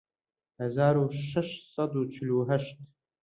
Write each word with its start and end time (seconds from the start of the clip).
هەزار 0.59 0.95
و 1.01 1.03
شەش 1.29 1.49
سەد 1.73 1.91
و 1.97 2.01
چل 2.13 2.29
و 2.35 2.47
هەشت 2.49 2.77